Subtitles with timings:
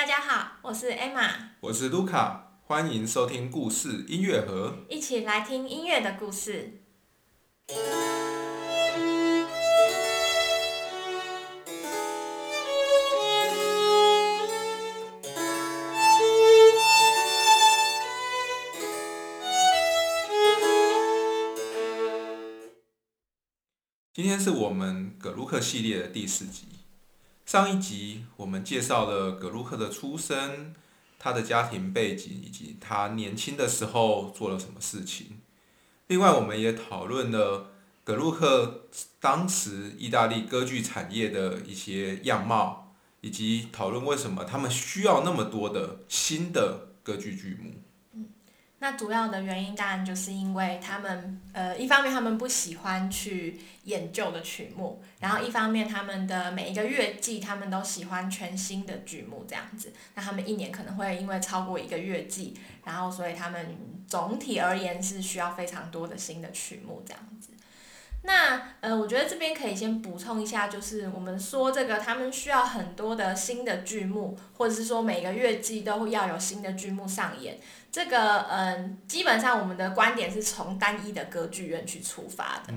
[0.00, 1.28] 大家好，我是 Emma，
[1.60, 6.80] 我是卢卡，欢迎收听故事音乐盒，一起来听音乐的故事。
[24.14, 26.79] 今天是我们葛鲁克系列的第四集。
[27.50, 30.72] 上一集我们介绍了葛鲁克的出生、
[31.18, 35.40] 他的家庭背景以及他年轻的时候做了什么事情。
[36.06, 37.72] 另外，我们也讨论了
[38.04, 38.84] 葛鲁克
[39.18, 47.79] 当时意大利歌剧产业的一些样貌，以及讨论为什么他们需要那么多的新的歌剧剧目。
[48.82, 59.92] 那主要的原因当然就是因为他们，呃，一方面他们不喜欢去演旧的曲目，然后一方面他们的每一个乐季他们都喜欢全新的剧目这样子。
[60.14, 63.76] 那他们一年可能会因为超过一个乐季，然后所以他们
[64.08, 67.50] 总体而言是需要非常多的新的曲目这样子。
[68.22, 77.58] 那呃，我觉得这边可以先补充一下，就是我们说这个他们需要很多的新的剧目，或者是说每个月季都要有新的剧目上演。
[77.90, 82.72] 这个嗯，基本上我们的观点是从单一的歌剧院去出发的，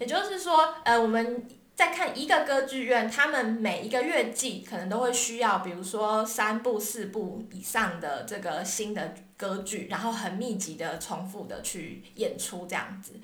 [0.00, 13.14] 也就是说，呃，我们在看一个歌剧院，他们每一个月季可能都会需要，比如说三部、四部以上的这个新的歌剧，然后很密集的重复的去演出这样子。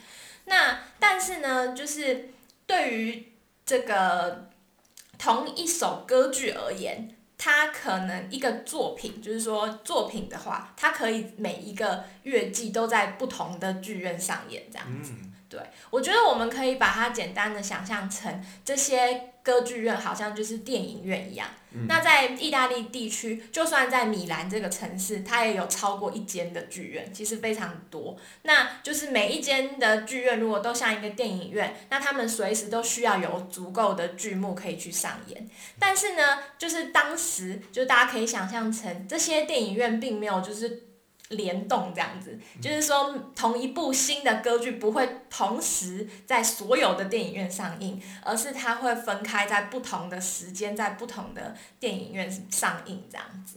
[0.47, 2.31] 那但是呢，就是
[2.67, 3.33] 对于
[3.65, 4.51] 这个
[5.19, 15.13] 同一首歌剧而言，它可能一个作品，就是说作品的话，它可以每一个月季都在不同的剧院上演这样子。
[15.49, 19.31] 对，我觉得我们可以把它简单的想象成这些。
[19.45, 21.47] 歌剧院好像就是电影院一样。
[21.87, 28.17] 那在意大利地区，就算在米兰这个城市，它也有超过一间的剧院，其实非常多。
[28.45, 35.47] 那就是每一间的剧院如果都像一个电影院，那他们随时都需要有足够的剧目可以去上演。
[35.79, 40.94] 但是呢，就是当时，就大家可以想象成这些电影院并没有就是。
[41.31, 53.57] 联动这样子，就是说同一部新的歌剧不会同时在所有的电影院上映，而是它会分开在不同的时间，在不同的电影院上映这样子。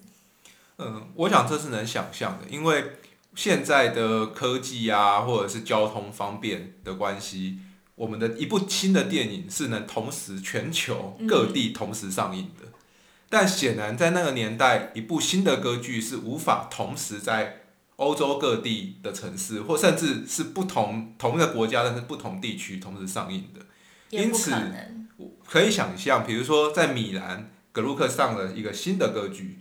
[0.77, 2.93] 嗯，我想这是能想象的，因为
[3.35, 7.59] 现在的科技啊，或者是交通方便的关系，
[7.95, 12.67] 我们的一部新的电影是能同时全球各地同时上映的。
[13.29, 17.61] 但显然在那个年代，一部新的歌剧是无法同时在
[17.97, 23.65] 欧洲各地的城市，或甚至是不同同一个国家但是不同地区同时上映的，
[24.11, 24.51] 因此
[25.45, 29.57] 可以想象，比如说在米兰，格鲁克上了一个新的歌剧，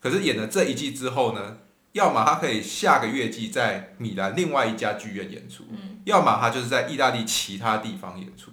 [0.00, 1.58] 可是演了这一季之后呢，
[1.92, 5.64] 要么他可以下个月季在米兰另外一家剧院演出，
[6.04, 8.50] 要么他就是在意大利其他地方演出。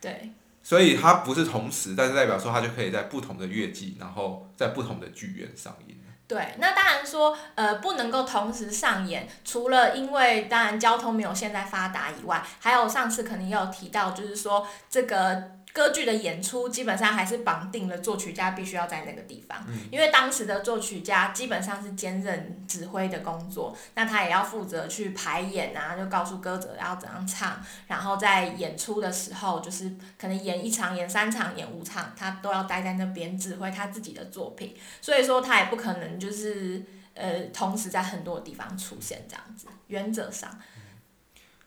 [0.00, 0.30] 对，
[0.68, 5.96] 所以它不是同时，但是代表说它就可以在不同的月季，然后在不同的剧院上演。
[6.26, 15.55] 对，那当然说，呃，不能够同时上演，除了因为当然交通没有现在发达以外，还有上次可能也有提到，就是说这个。
[15.76, 36.82] 歌剧的演出基本上还是绑定了作曲家必须要在那个地方，因为当时的作曲家基本上是兼任指挥的工作，那他也要负责去排演啊，就告诉歌者要怎样唱，然后在演出的时候，就是可能演一场、演三场、演五场，他都要待在那边指挥他自己的作品，所以说他也不可能就是
[37.12, 40.58] 呃同时在很多地方出现这样子，原则上。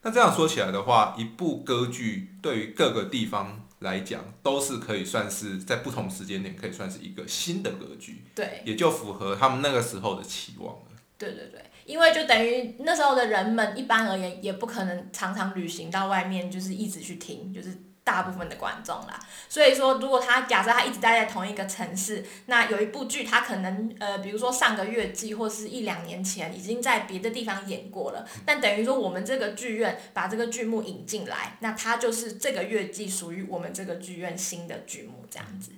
[0.01, 3.65] 那这样说起来的话，一部歌剧对于各个地方。
[3.79, 10.85] 来讲，都是可以算是在不同时间点可以算是一个新的格局，对，也就符合他们那个时候的期望了。
[11.17, 17.77] 对对对，因为就等于那时候的人们一般而言也不可能常常旅行到外面，就是一直去听，就是。
[18.09, 35.71] 大部分的观众啦，所以说，如果他假设他一直待在同一个城市，那有一部剧，他可能呃，比如说上个月季或是一两年前已经在别的地方演过了，但等于说我们这个剧院把这个剧目引进来，那它就是这个月季属于我们这个剧院新的剧目这样子。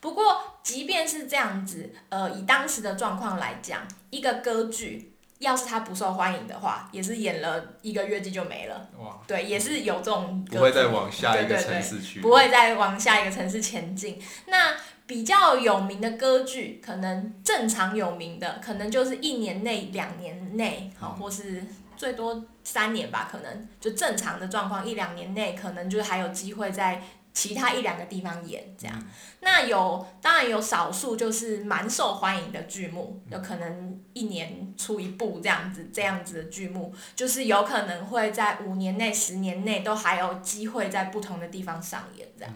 [0.00, 5.13] 不过，即便是这样子，呃，以当时的状况来讲，一个歌剧。
[5.44, 8.88] 要是他不受欢迎的话，也是演了一个月季就没了。
[8.98, 9.20] 哇！
[9.26, 14.20] 对，也是有这种不会再往下一个城市去，不会再往下一个城市前进。
[14.46, 14.74] 那
[15.06, 21.62] 比较有名的歌剧，可能正常有名的，可能就是一年内、两年内，好，或是
[21.96, 27.02] 最多三年吧，可能就正常的状况，一两年内可能就是还有机会在
[27.34, 29.02] 其他一两个地方演这样。
[29.40, 42.54] 那有当然有少数就是蛮受欢迎的剧目，有可能一年出一部这样子这样子的剧目，就是有可能会在五年内、十年内都还有机会在不同的地方上演这样。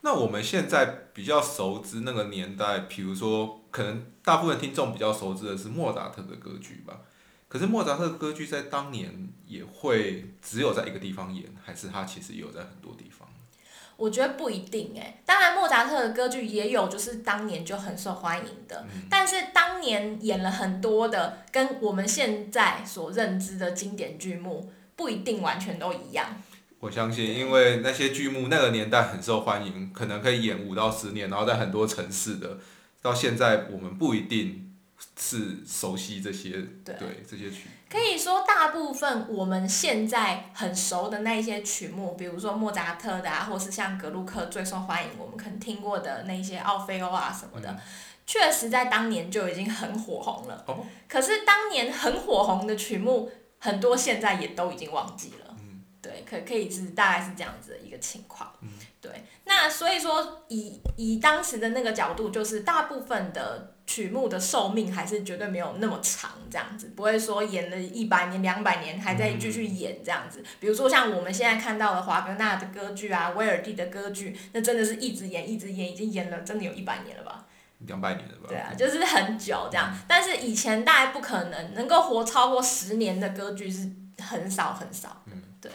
[0.00, 7.00] 那我们现在比较熟知那个年代，比如说，可能大部分听众比较熟知的是莫扎特的歌剧吧。
[7.48, 13.28] 可是莫扎特的歌剧在当年也会只有在一个地方演，还是他其实也有在很多地方？
[13.98, 18.86] 我觉得不一定诶，当然莫扎特的歌剧也有，就是当年就很受欢迎的。
[19.10, 26.40] 但是当年演了很多的，跟我们现在所认知的经典剧目不一定完全都一样。
[26.78, 32.58] 我相信，因为那些剧目那个年代很受欢迎，可能可以演五到十年，然后在很多城市的，
[33.02, 34.72] 到现在我们不一定
[35.18, 36.52] 是熟悉这些，
[36.84, 37.62] 对这些曲。
[37.90, 47.80] 可以说，大部分我们现在很熟的那些曲目，比如说莫扎特的啊，或是像格鲁克最受欢迎，我们可能听过的那些奥菲欧啊什么的，
[48.26, 50.64] 确实在当年就已经很火红了。
[50.66, 50.84] 哦。
[51.08, 55.46] 可是当年很火红的曲目，很多现在也都已经忘记了。
[56.00, 58.50] 对，可可以是大概是这样子的一个情况。
[58.60, 58.68] 嗯，
[59.00, 59.10] 对，
[59.44, 70.44] 那所以说以以当时的那个角度，就是大部分的曲目的寿命还是绝对没有那么长，这样子不会说演了一百年、两百年还在继续演这样子。
[70.60, 77.46] 比如说像我们现在看到的华格纳的歌剧啊、威尔第的歌剧，那真的是一直演、一直演，已经演了真的有一百年了吧？
[77.86, 78.48] 两百年了吧？
[78.48, 79.96] 对啊，就是很久这样。
[80.06, 83.90] 但是以前大概不可能能够活超过十年的歌剧是
[84.22, 85.22] 很少很少。
[85.26, 85.72] 嗯，对。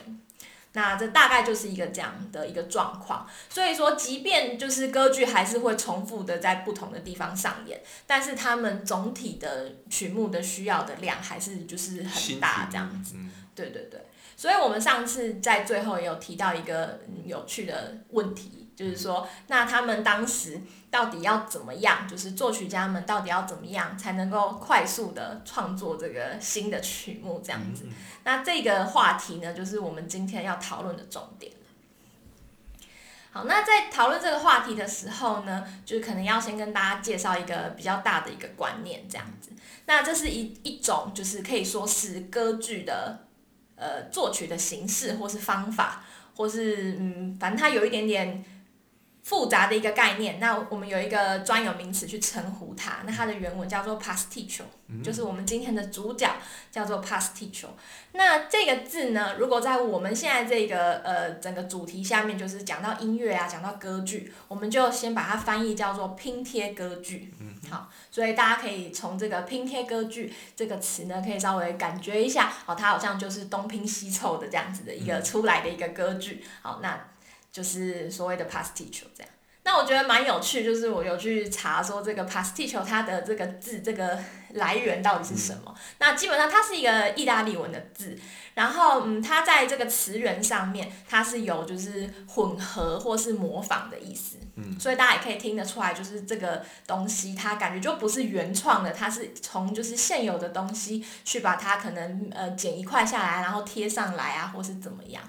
[0.74, 13.16] 那这大概就是一个这样的一个状况，所以说，即便就是歌剧还是会重复的在不同的地方上演，但是他们总体的曲目的需要的量还是就是很大这样子。
[13.56, 14.02] 对对对，
[14.36, 20.62] 所以我们上次在最后也有提到一个有趣的问题，就是说，那他们当时。
[20.94, 22.08] 到底要怎么样？
[22.08, 27.42] 就是作曲家们到底要怎么样才能够快速的创作这个新的曲目？
[27.44, 27.88] 这样子，
[28.24, 31.52] 那这个话题呢，就是我们今天要讨论的重点。
[33.32, 39.50] 好，那在讨论这个话题的时候呢，就是可能要先跟大家介绍一个比较大的一个观念，这样子。
[39.88, 43.22] 那这是一一种，就是可以说是歌剧的
[43.76, 46.06] 呃作曲的形式，或是方法，
[46.36, 48.46] 或是嗯，反正它有一点点。
[49.24, 54.64] 复杂的一个概念，那我们有一个专有名词去称呼它，那它的原文叫做 pasticcio，
[55.02, 56.30] 就是我们今天的主角
[56.70, 57.68] 叫做 pasticcio。
[58.12, 67.34] 那这个字呢，如果在我们现在这个呃整个主题下面，就是讲到音乐啊，讲到歌剧，我们就先把它翻译叫做拼贴歌剧。
[67.70, 76.44] 好，所以大家可以从这个拼贴歌剧这个词呢，可以稍微感觉一下，哦，它好像就是东拼西凑的这样子的一个出来的一个歌剧。
[76.62, 77.00] 好，那。
[77.54, 79.30] 就是所谓的 pasticho 这样，
[79.64, 84.18] 那我觉得蛮有趣，就是我有去查说这个 pasticho 它的这个字这个
[84.54, 85.74] 来源到底是什么。
[86.00, 88.18] 那基本上它是一个意大利文的字，
[88.56, 94.38] 然后嗯，它在这个词源上面它是有就是混合或是模仿的意思。
[94.56, 105.24] 嗯，所以大家也可以听得出来，就是这个东西它感觉就不是原创的，它是从就是现有的东西去把它可能呃剪一块下来，然后贴上来啊，或是怎么样。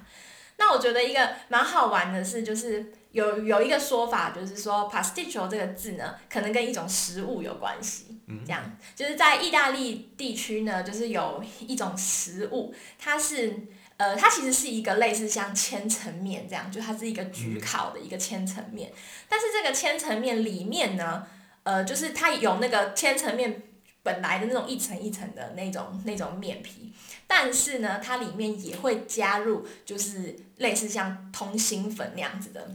[0.57, 8.21] 那我觉得一个蛮好玩的是，就是有有一个说法，就是说 pasticcio 这个字呢，可能跟一种食物有关系。
[8.27, 8.63] 嗯，这样
[8.97, 13.55] 就是在意大利地区呢，就是有一种食物，它是
[13.99, 18.91] 呃，它其实是一个类似像千层面这样，就它是一个焗烤的一个千层面，
[19.29, 21.27] 但是这个千层面里面呢，
[21.65, 23.63] 呃，就是它有那个千层面
[24.03, 26.93] 本来的那种一层一层的那种那种面皮。
[27.27, 32.71] 但是呢，它里面也会加入，就是类似像通心粉那样子的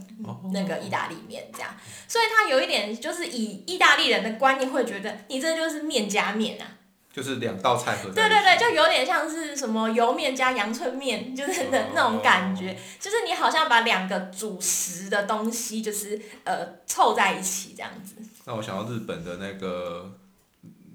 [0.52, 1.74] 那个意大利面这样，
[2.08, 6.66] 所以它有一点就是以意大利人的观念会觉得，你这就是面加面啊，
[7.12, 18.16] 就是两道菜合对对对，就有点像是什么油面加阳春面， 就是那那种感觉，就是你好像把两个主食的东西就是呃凑在一起这样子。
[18.44, 20.12] 那我想到日本的那个，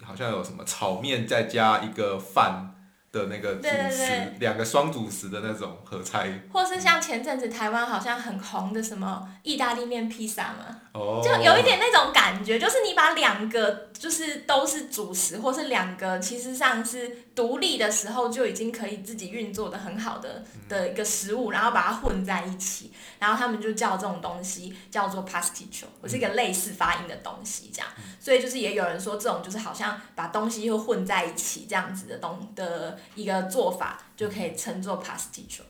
[0.03, 2.73] 好像有什么炒面再加一个饭。
[3.15, 11.21] 的那个主食，两个双主食的那种合菜，或是像前阵子台湾好像很红的什么意大利面披萨嘛，哦。
[11.23, 32.99] 就有一点那种感觉，就是你把两个就是都是主食，或是两个其实上是独立的时候就已经可以自己运作的很好的的一个食物，然后把它混在一起，然后他们就叫这种东西叫做 pasticcio，是一个类似发音的东西这样，所以就是也有人说这种就是好像把东西又混在一起这样子的东的。
[33.13, 35.61] 一个做法就可以称作 pasticcio。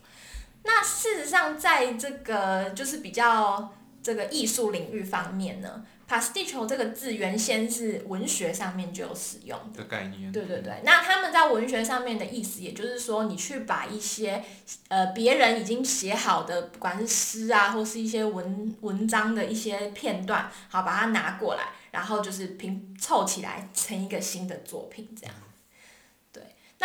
[0.63, 10.31] 那事实上，在这个就是比较这个艺术领域方面呢，pasticho 这个字原先是文学上面就有使用的概念。
[10.31, 14.43] 对对对，那他们在文学上面的意思，也就是说，你去把一些
[14.87, 25.35] 呃别人已经写好的，不管是诗啊，或是一些文文章的一些片段，好把它拿过来，然后就是拼凑起来成一个新的作品，这样。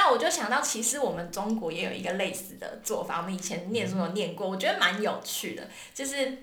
[0.02, 5.68] 那我就想到，其实我们中国也有一个类似的做法，我们以前念书有念过，我觉得蛮有趣的。
[5.92, 6.38] 就是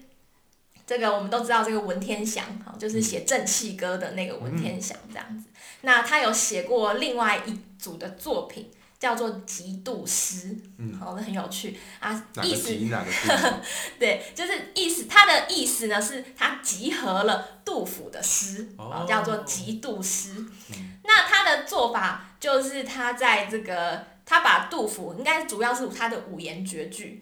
[0.85, 5.49] 这个我们都知道，这个文天祥哈，就是写《正气歌》的那个文天祥这样子。
[5.81, 10.57] 那他有写过另外一组的作品，叫做《极度诗》，
[10.99, 12.25] 好，那很有趣啊。
[12.43, 12.73] 意思
[13.99, 18.69] 对，就是意思，它的意思呢是，它集合了杜甫的诗，
[19.07, 20.35] 叫做《极度诗》。
[21.03, 22.23] 那他的做法。
[22.39, 27.19] 就是他在这个，他把杜甫应该主要是他的五言绝句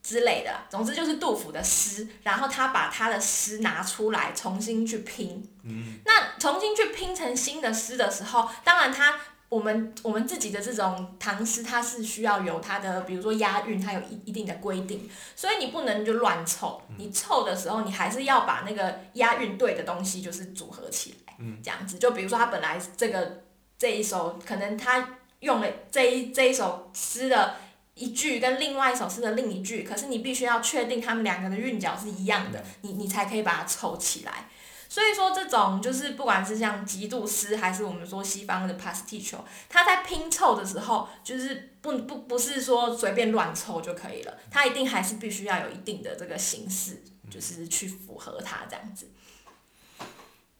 [0.00, 5.42] 之类的，总之就是杜甫的诗，然后他把他的诗拿出来重新去拼。
[5.64, 9.18] 嗯那重新去拼成新的诗的时候，当然他
[9.52, 16.80] 我们我们自己的这种唐诗，它是需要有它的，比如说押韵，它有一一定的规定，所以你不能就乱凑。
[16.96, 21.98] 你凑的时候，你还是要把那个押韵对的东西就是组合起来，这样子。
[21.98, 23.42] 就比如说他本来这个。
[23.78, 27.56] 这一首可能他用了这一这一首诗的
[27.94, 34.48] 一句跟另外一首诗的另一句，可是你必须要确定他们两个的韵脚是一样的，你你才可以把它凑起来。
[34.92, 49.08] 所以说这种就是不管是像极度诗还是我们说西方的 pasticho，它在拼凑的时候就是不不不是说随便乱凑就可以了，它一定还是必须要有一定的这个形式，就是去符合它这样子。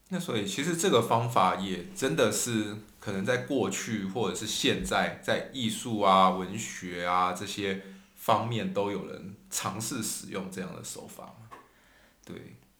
[0.08, 7.82] 那所以其实这个方法也真的是可能在过去或者是现在，在艺术啊、文学啊这些
[8.16, 11.34] 方面都有人尝试使用这样的手法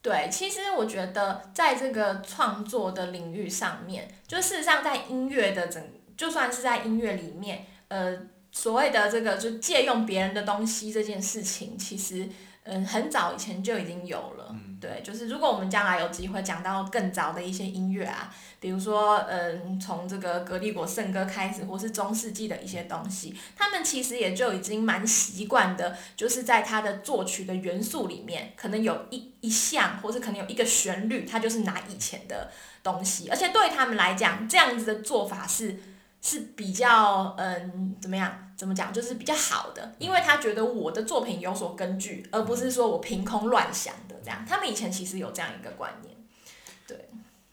[0.03, 0.29] 对。
[0.31, 5.83] 其实我觉得在这个创作的领域上面，就事实上在音乐的整，
[6.17, 8.19] 就算是在音乐里面，呃，
[8.51, 12.29] 所谓的这个就借用别人的东西这件事情，其实。
[12.65, 32.51] 嗯，很早以前就已经有了，对，就是如果我们将来有机会讲到更早的一些音乐啊，比如说，嗯，从这个格里果圣歌开始，或是中世纪的一些东西，他们其实也就已经蛮习惯的，就是在他的作曲的元素里面，可能有一一项，或是可能有一个旋律，他就是拿以前的
[32.83, 35.79] 东西，而且对他们来讲，这样子的做法是。
[36.25, 38.33] 是比较嗯怎么样？
[38.57, 38.93] 怎么讲？
[38.93, 44.45] 就是比较好的，因为他觉得我的作品有所根据，而不是说我凭空乱想这样。
[44.49, 46.15] 他们以前其实有这样一个观念，
[46.87, 47.09] 对。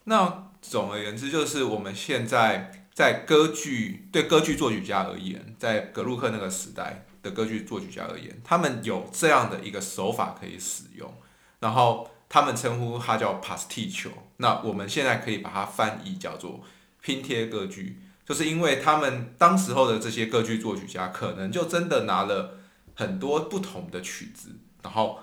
[0.05, 11.13] 那总而言之，就是我们现在在歌剧对歌剧作曲家而言，在格鲁克那个时代的歌剧作曲家而言，他们有这样的一个手法可以使用，
[11.59, 14.11] 然后他们称呼它叫 pasticho。
[14.37, 16.61] 那我们现在可以把它翻译叫做
[17.01, 18.01] 拼贴歌剧。
[18.25, 22.59] 就是因为他们当时候的这些歌剧作曲家，可能就真的拿了
[22.93, 24.51] 很多不同的曲子，
[24.83, 25.19] 然后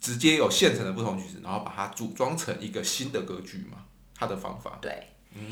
[0.00, 3.78] 直接有现成的不同曲子，然后把它组装成一个新的歌剧嘛。
[4.18, 5.08] 他的方法对，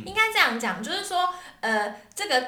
[0.06, 1.28] 应该这样讲，就是说，
[1.60, 2.42] 呃，这个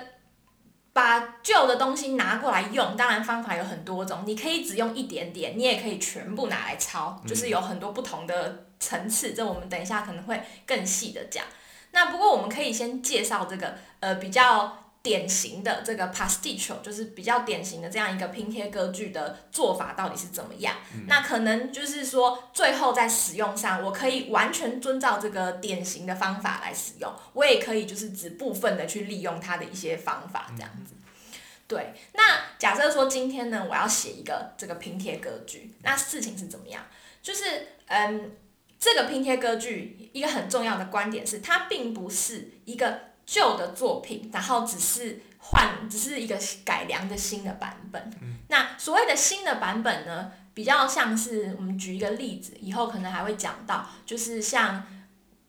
[0.94, 9.34] 把旧的东西拿过来用，当然方法有很多种，你可以只用一点点，你也可以全部拿来抄，就是有很多不同的层次。
[9.34, 11.44] 这我们等一下可能会更细的讲。
[11.90, 20.74] 那不过我们可以先介绍这个呃比较典型的这个 pasticho，就是比较典型的这样一个拼贴歌剧的做法到底是怎么样？
[21.06, 30.94] 那可能就是说最后在使用上，我可以完全遵照这个典型的方法来使用，我也可以就是只部分的去利用它的一些方法这样子。
[31.68, 36.82] 对，那假设说今天呢，我要写一个这个拼贴歌剧，那事情是怎么样？
[37.22, 38.32] 就是嗯。
[38.78, 48.10] 这个拼贴歌剧一个很重要的观点是，它并不是一个旧的作品，然后只是换，只是一个改良的新的版本。
[48.48, 54.82] 那所谓的新的版本呢，比较像是我们举一个例子，以后可能还会讲到，就是像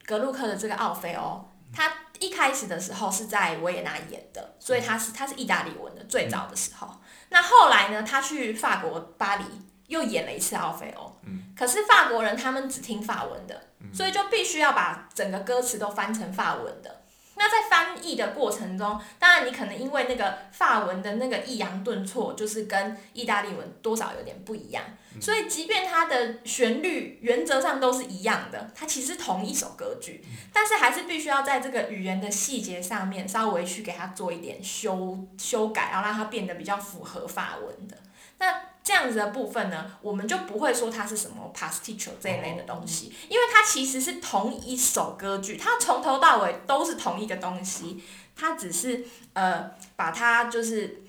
[0.06, 7.00] 格鲁克的这个奥菲欧，他一开始的时候是在维也纳演的，所以他是他是意大利文的最早的时候。
[7.30, 9.46] 那后来呢，他去法国巴黎。
[9.88, 11.18] 又演了一次奥菲欧，
[11.58, 17.04] 可是法国人他们只听法文的，所以就必须要把整个歌词都翻成法文的。
[17.38, 24.84] 那在翻译的过程中，当然你可能因为那个法文的那个抑扬顿挫，就是跟意大利文多少有点不一样，
[25.22, 37.96] 所以即便它的旋律原则上都是一样的，它其实同一首歌剧，但是还是必须要在这个语言的细节上面稍微去给它做一点修修改，然后让它变得比较符合法文的。
[38.40, 48.02] 那这样子的部分呢，我们就不会说它是什么 pastiche 这一类的东西，因为它其实是同一首歌剧，它从头到尾都是同一个东西，
[48.36, 49.04] 它只是
[49.34, 51.04] 呃把它就是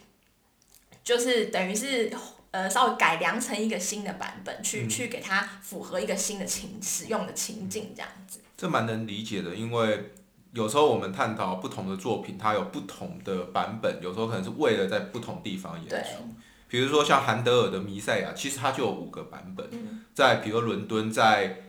[1.04, 2.10] 就是等于是
[2.50, 8.40] 呃稍微改良成一个新的版本，去、嗯去给它符合一个新的情使用的情境这样子。
[8.56, 10.12] 这蛮能理解的，因为
[10.52, 16.24] 有时候我们探讨不同的作品，它有不同的版本，有时候可能是为了在不同地方演出。
[16.68, 20.04] 比如说像韩德尔的《弥赛亚》，其实它就有五个版本，嗯。
[20.14, 21.64] 在比如说伦敦、在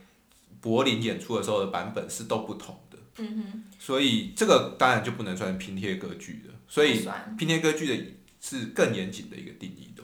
[0.62, 8.04] 柏林演出的时候的版本是都不同的，嗯哼，所以这个当然就不能算拼贴歌剧的，所以拼贴歌剧的
[8.42, 10.04] 是更严谨的一个定义的。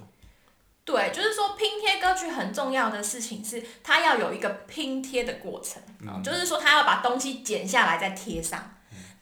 [0.86, 6.22] 对，就是说拼贴歌剧很重要的事情是，它要有一个拼贴的过程，嗯。
[6.24, 8.75] 就是说它要把东西剪下来再贴上。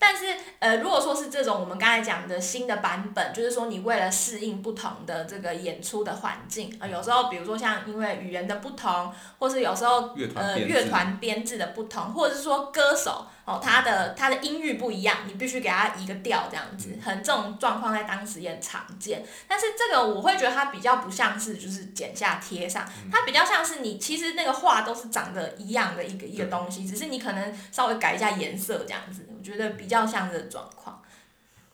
[0.06, 19.24] 但是，呃，如果说是这种我们刚才讲的新的版本，就是说你为了适应不同的这个演出的环境，呃，有时候比如说像因为语言的不同，或是有时候乐团呃乐团编制的不同，或者是说歌手哦他的他的音域不一样，你必须给他一个调这样子，很这种状况在当时也很常见。
[19.48, 31.04] 但是这个我会觉得它比较不像是就是剪下贴上，它比较像是你其实那个画都是长得一样的一个一个东西，只是你可能稍微改一下颜色这样子，我觉得比较像这个状况。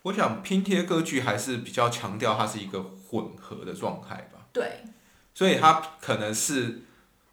[0.02, 4.48] 我想拼贴歌剧还是比较强调它是一个混合的状态吧。
[4.52, 4.84] 对，
[5.34, 6.84] 所以它可能是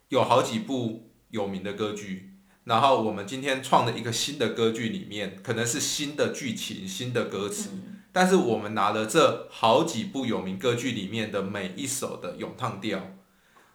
[0.09, 2.33] 有好几部有名的歌剧，
[2.65, 7.69] 然后我们今天创的一个新的歌剧里面，可能是新的剧情、新的歌词，
[8.11, 13.01] 但是我们拿了这好几部有名歌剧里面的每一首的咏叹调，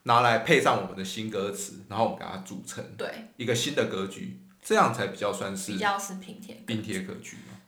[0.02, 6.54] 拿来配上我们的新歌词，然后我们给它组成对，一个新的歌剧，这样才比较算是比较是拼贴。
[6.66, 7.58] 拼贴歌剧嘛。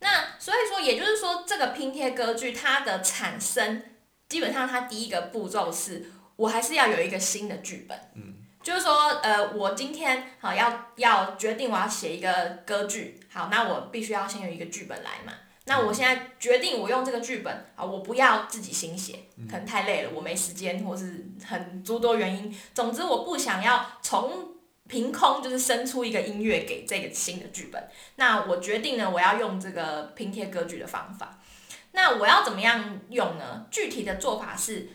[0.00, 3.82] 那所以说，也就是说，这个拼贴歌剧它的产生，
[4.28, 7.98] 基本上它第一个步骤是，我还是要有一个新的剧本。
[8.14, 15.32] 嗯，就是说，呃，我今天好要要决定我要写一个歌剧，好，那我必须要先有一个剧本来嘛。
[15.64, 19.20] 那我现在决定我用这个剧本啊，我不要自己新写，
[19.50, 22.54] 可能太累了，我没时间，或是很诸多原因。
[22.74, 24.53] 总之，我不想要从
[24.94, 27.88] 凭空就是生出一个音乐给这个新的剧本。
[28.14, 31.40] 那我决定呢，我要用这个拼贴歌剧的方法。
[31.90, 33.66] 那我要怎么样用呢？
[33.72, 34.90] 具体的做法是，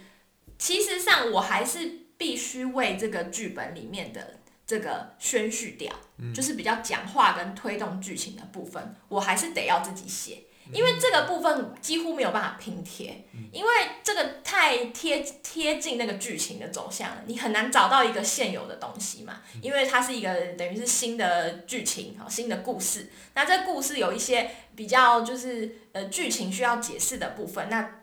[0.58, 5.94] 其实上我还是必须为这个剧本里面的这个宣叙调，
[6.34, 10.44] 就是比较讲话跟推动剧情的部分，我还是得要自己写。
[10.72, 13.72] 因为这个部分几乎没有办法拼贴，因为
[14.04, 19.42] 这个太贴贴近那个剧情的走向了，你很难找到一个现有的东西嘛。
[19.62, 23.10] 因为它是一个等于是新的剧情，好新的故事。
[23.34, 27.99] 那这故事有一些比较就是呃剧情需要解释的部分，那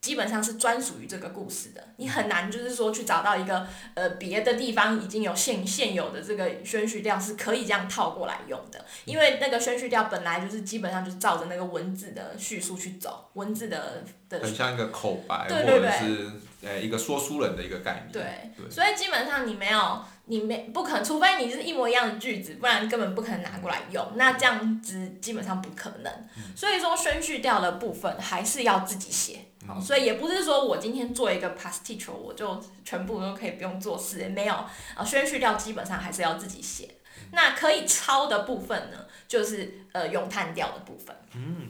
[0.00, 1.82] 基本上是专属于这个故事的。
[1.96, 16.30] 你很难就是说去找到一个呃别的地方已经有现现有的这个宣叙调是可以这样套过来用的，因为那个宣叙调本来就是基本上就是照着那个文字的叙述去走，文字的的很像一个口白，对对对或者是
[16.62, 18.12] 呃一个说书人的一个概念。
[18.12, 18.22] 对
[18.56, 24.12] 对所以基本上你没有，你没不可能，除非你是一模一样的句子，不然根本不可能拿过来用。
[24.14, 26.10] 那这样子基本上不可能。
[26.56, 29.49] 所以说宣叙调的部分还是要自己写。
[29.66, 34.54] 好，所以也不是说我今天做一个 pastiche，我就全部都可以不用做事，没有
[34.94, 36.96] 啊，宣叙调基本上还是要自己写。
[37.32, 41.14] 那可以抄的部分呢，就是呃咏叹调的部分。
[41.34, 41.68] 嗯，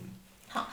[0.49, 0.69] 好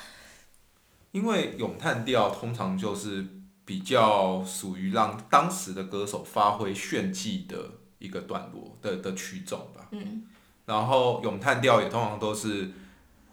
[1.11, 3.25] 因为咏叹调通常就是
[3.65, 7.57] 比较属于让当时的歌手发挥炫技的
[7.97, 9.87] 一个段落的的曲种吧。
[9.91, 10.23] 嗯，
[10.65, 12.71] 然后咏叹调也通常都是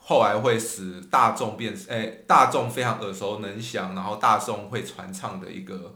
[0.06, 5.94] 后来会使大众变，诶、大众非常耳熟能详，然后大众会传唱的一个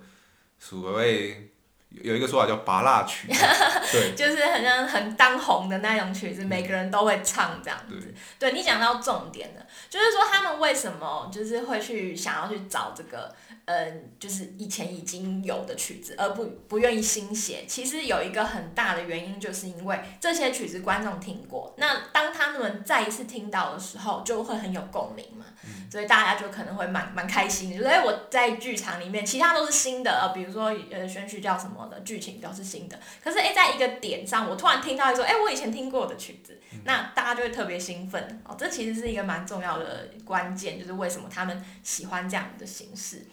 [0.58, 1.52] 所谓
[1.90, 3.28] 有一个说法叫“拔蜡曲”，
[3.90, 8.14] 对，就是很像很当红的那种曲子，每个人都会唱这样子。
[8.38, 17.64] 对你讲到重点了，就是说他们为什么就是会去想要去找这个，呃，就是以前已经有的曲子，而不不愿意新写。
[17.66, 25.46] 其实有一个很大的原因，就是因为这些曲子观众听过，那当他们再一次听到的时候，就会很有共鸣嘛。
[25.90, 32.98] 所以大家就可能会蛮蛮开心的，就是哎、我在剧场里面，其他都是新的，呃，比如说呃选曲叫什么的，剧情都是新的。
[33.22, 38.56] 可是哎、在一个点上，我突然听到一首哎、我以前听过的曲子，那大家就会特别兴奋哦。
[38.58, 43.26] 这其实是一个蛮重要的关键，就是为什么他们喜欢这样的形式。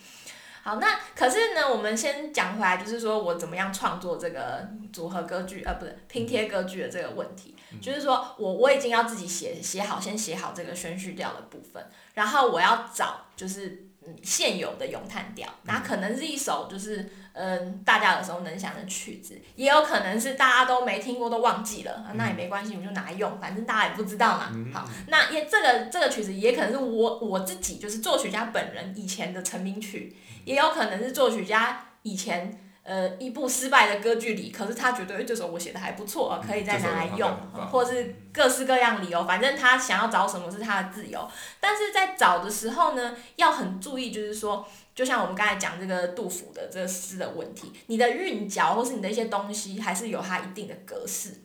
[0.61, 24.51] 好，那可是呢，我们先讲回来，就是说我怎么样创作这个组合歌剧，呃，不是拼贴歌剧的这个问题，就是说我我已经要自己写写好，先写好这个宣叙调的部分，然后我要找就是嗯现有的咏叹调，那可能是一首就是嗯大家耳熟能详的曲子，也有可能是大家都没听过都忘记了，啊那也没关系，我们就拿来用，反正大家也不知道嘛。
[24.73, 32.59] 好，那也这个这个曲子也可能是我我自己就是作曲家本人以前的成名曲，也有可能是作曲家以前。
[32.85, 37.27] 呃，一部失败的歌剧里，可是他觉得，哎，这首我写的还不错，可以再拿来用，
[37.71, 41.27] 或是各式各样理由，反正他想要找什么是他的自由。
[41.59, 51.41] 但是在找的时候呢，要很注意，就是说，就像我们刚才讲这个杜甫的这个诗的问题，你的韵脚或是你的一些东西，还是有它一定的格式。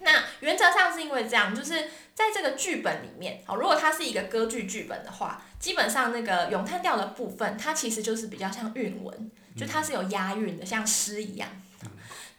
[0.00, 9.30] 那原则上是因为这样，就是在这个剧本里面，哦，如果它是一个歌剧剧本的话，基本上那个咏叹调的部分，它其实就是比较像韵文。
[9.58, 11.48] 就它是有押韵的，像诗一样。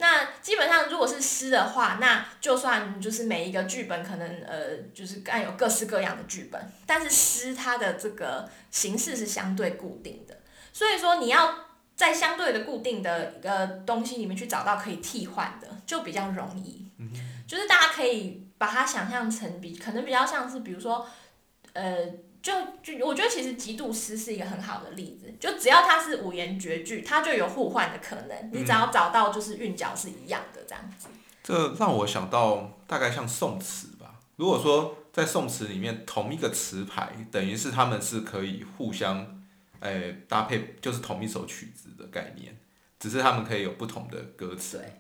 [0.02, 10.38] 那基本上如果是诗的话，那就算就是每一个剧本可能呃就是按有各式各样的剧本，但是诗它的这个形式是相对固定的，
[10.72, 11.54] 所以说你要
[11.98, 16.90] 在相对的固定的一个东西里面去找到可以替换的，就比较容易。
[17.46, 21.06] 就是大家可以把它想象成比可能比较像是比如说
[21.74, 21.98] 呃。
[22.42, 28.50] 就就我觉得其实《极度诗》是一个很好的例子，就只要它是五言绝句，它就有互换的可能。
[28.54, 31.10] 你只要找到就是韵脚是一样的这样子。
[31.44, 34.16] 这让我想到大概像宋词吧。
[34.38, 39.44] 如果说在宋词里面同一个词牌，等于是他们是可以互相
[39.82, 42.58] 诶搭配，就是同一首曲子的概念，
[43.00, 44.78] 只是他们可以有不同的歌词。
[44.78, 44.94] 对。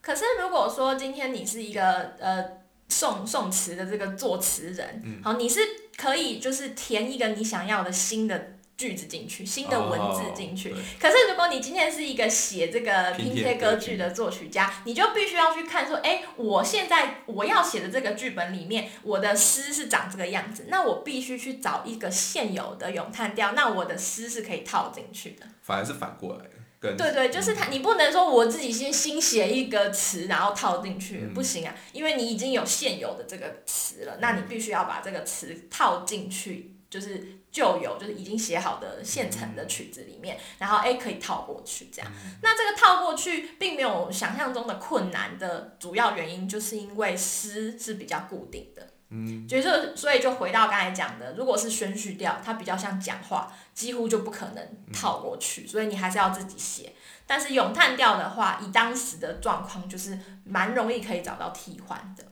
[0.00, 2.65] 可是如果说今天你是一个呃。
[2.88, 5.60] 宋宋词的这个作词人，好，你是
[5.96, 10.74] 可以就是填一个你想要的新的句子进去，新的文字进去。
[11.00, 25.46] 可是如果你今天是一个写这个拼贴歌剧的作曲家，你就必须要去看说，哎，我现在我要写的这个剧本里面，我的诗是长这个样子，那我必须去找一个现有的咏叹调，那我的诗是可以套进去的。
[25.62, 26.50] 反而是反过来的。
[26.94, 42.12] 对对，就是他，你不能说我自己先新写一个词，然后套进去，不行啊，因为你已经有现有的这个词了，那你必须要把这个词套进去，就是旧有就是已经写好的现成的曲子里面，然后哎可以套过去这样。
[42.42, 48.88] 那这个套过去并没有想象中的困难的主要原因，就是因为诗是比较固定的。
[49.10, 56.92] 嗯，就是所以就回到刚才讲的，如果是宣叙调，它比较像讲话，几乎就不可能套过去，所以你还是要自己写。
[57.24, 62.24] 但是咏叹调的话，以当时的状况，就是蛮容易可以找到替换的。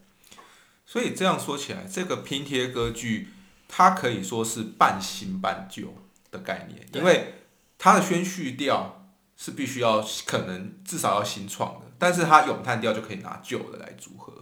[0.84, 3.28] 所以这样说起来，这个拼贴歌剧，
[3.68, 5.94] 它可以说是半新半旧
[6.32, 7.34] 的概念，因为
[7.78, 14.33] 它的宣叙调是必须要可能至少要新创的，但是它咏叹调就可以拿旧的来组合。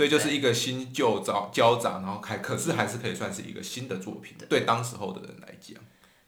[0.00, 5.76] 所以就是一个新旧杂交杂，然后开，可是还是可以算是一个新的作品，对当时候的人来讲。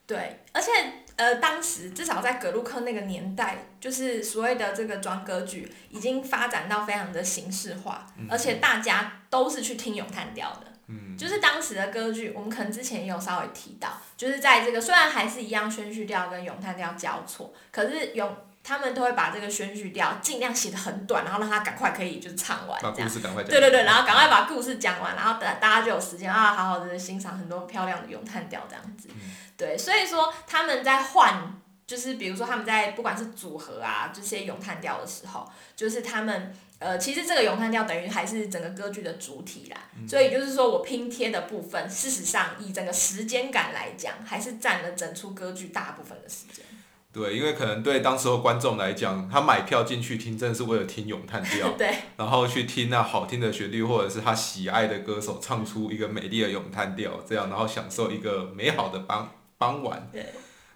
[0.06, 0.70] 对，而且
[1.16, 10.66] 呃，当时至少在格鲁克那个年代，就是所谓的这个装歌剧已经发展到非常的形式化，而且大家都是去听咏叹调的。
[10.88, 11.16] 嗯。
[11.16, 18.36] 就是当时的歌剧，我们可能之前也有稍微提到，就是在这个虽然还是一样宣叙调跟咏叹调交错，可是咏。
[18.64, 23.08] 他们都会把这个宣叙调尽量写的很短，然后让他赶快可以就是唱完，这样。
[23.50, 29.08] 对对对，然后赶快把故事讲完，然后大大家就有时间啊，好好的欣赏很多漂亮的咏叹调这样子。
[29.56, 39.76] 对，所以说他们在换，就是比如说他们在不管是组合啊这些咏叹调的时候，就是他们呃，其实这个咏叹调等于还是整个歌剧的主体啦。
[40.08, 46.64] 所以就是说我拼贴的部分，事实上以整个时间感来讲，还是占了整出歌剧大部分的时间。
[47.12, 60.08] 对，因为可能对当时候观众来讲，他买票进去听，真的是为了听咏叹调， 对，然后去听那好听的旋律，或者是他喜爱的歌手唱出一个美丽的咏叹调，这样，然后享受一个美好的傍傍晚。
[60.10, 60.24] 对，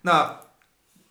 [0.02, 0.40] 那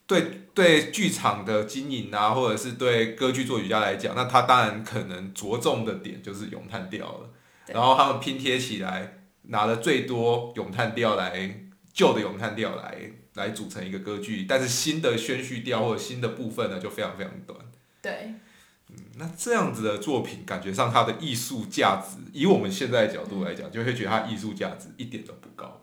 [0.06, 7.30] 对对剧场的经营啊，或者是对歌剧作曲家来讲，那他当然可能着重的点就是咏叹调了。
[7.66, 11.62] 然后他们拼贴起来，拿了最多咏叹调来，
[11.92, 12.96] 旧的咏叹调来。
[13.36, 17.60] 来组成一个歌剧，但是新的宣叙调或者新的部分呢，就非常非常短。
[18.02, 18.34] 对，
[18.90, 25.82] 嗯，那这样子的作品，感觉上它的艺术价值，以我们现在的角度来讲，就会觉得它艺术价值一点都不高。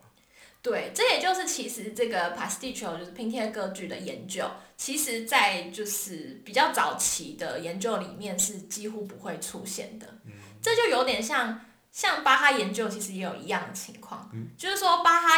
[0.63, 10.07] 对，这也就是其实这个 pasticcio 就是拼贴歌剧的研究，其实在就是比较早期的研究里面是几乎不会出现的。
[10.25, 11.61] 嗯，这就有点像
[11.91, 15.29] 像巴哈研究，其实也有一样的情况，嗯，就是说巴哈。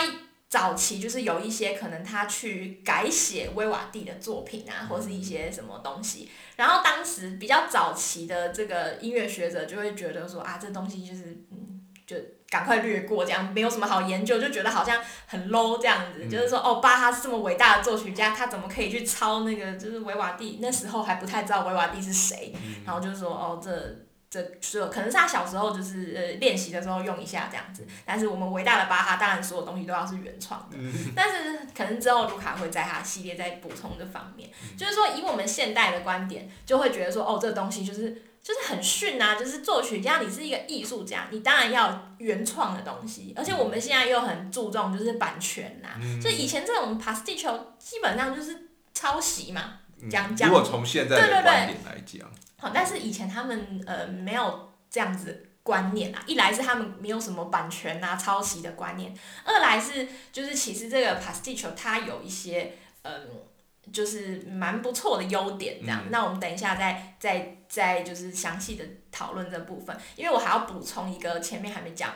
[0.54, 12.16] 早期就是有一些可能他去改写威瓦第的作品啊，或是一些什么东西，然后当时比较早期的这个音乐学者就会觉得说啊，这东西就是嗯，就
[12.48, 16.30] 赶快略过，这样没有什么好研究，就觉得好像很 low 这样子，嗯。
[16.30, 20.60] 就是说哦，巴哈是这么伟大的作曲家，他怎么可以去抄那个就是维瓦蒂？
[20.62, 22.76] 那时候还不太知道维瓦蒂是谁，嗯。
[22.86, 23.70] 然后就是说哦，这
[24.34, 38.22] 这这可能是他小时候就是呃练习的时候用一下这样子，但是我们伟大的巴哈当然所有东西都要是原创的，嗯但是可能之后卢卡会在他系列再补充这方面，嗯就是说以我们现代的观点，就会觉得说哦，这个东西就是。
[38.44, 39.36] 就是很逊啊！
[39.36, 59.14] 就是作曲家，你是一个艺术家，你当然要原创的东西，而且我们现在又很注重就是版权呐、嗯就以前这种 pastiche 基本上就是抄袭嘛，嗯讲讲如果从现在对对对的观点来讲，好，但是以前他们呃没有这样子观念啊，一来是他们没有什么版权啊、抄袭的观念，
[59.44, 63.12] 二来是就是其实这个 pasticho 它有一些嗯。
[63.92, 66.00] 就是蛮不错的优点，这样。
[66.06, 72.14] 嗯那我们等一下再再再就是详细的讨论这部分，因为我还要补充一个前面还没讲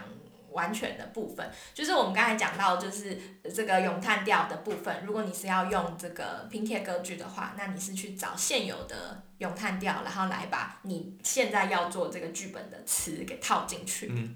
[0.51, 3.19] 完全的部分，就是我们刚才讲到就是
[3.55, 14.09] 这个咏叹调的部分，如果你是要用这个拼贴歌剧的话，那你是去找现有的咏叹调，然后来把你现在要做这个剧本的词给套进去。
[14.11, 14.35] 嗯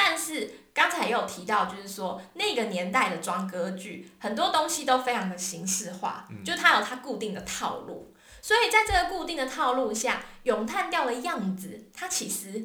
[0.00, 8.14] 但是刚才也有提到，就是说那个年代的装歌剧，很多东西都非常的形式化，嗯就它有它固定的套路。
[8.40, 12.64] 所以在这个固定的套路下，咏叹调的样子，它其实